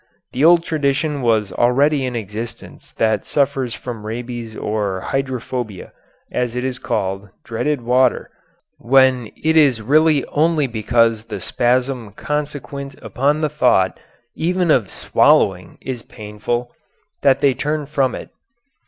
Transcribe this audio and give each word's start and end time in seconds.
The 0.31 0.43
old 0.43 0.63
tradition 0.63 1.21
was 1.21 1.51
already 1.53 2.07
in 2.07 2.15
existence 2.15 2.91
that 2.93 3.23
sufferers 3.27 3.75
from 3.75 4.03
rabies 4.03 4.57
or 4.57 5.01
hydrophobia, 5.01 5.91
as 6.31 6.55
it 6.55 6.63
is 6.63 6.79
called, 6.79 7.29
dreaded 7.43 7.81
water, 7.81 8.31
when 8.79 9.31
it 9.43 9.55
is 9.55 9.79
really 9.83 10.25
only 10.29 10.65
because 10.65 11.25
the 11.25 11.39
spasm 11.39 12.13
consequent 12.13 12.95
upon 12.99 13.41
the 13.41 13.49
thought 13.49 13.99
even 14.33 14.71
of 14.71 14.89
swallowing 14.89 15.77
is 15.81 16.01
painful 16.01 16.71
that 17.21 17.39
they 17.41 17.53
turn 17.53 17.85
from 17.85 18.15
it. 18.15 18.31